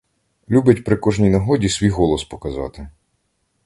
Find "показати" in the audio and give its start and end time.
2.23-2.89